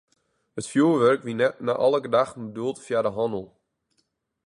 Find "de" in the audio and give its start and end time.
3.05-3.11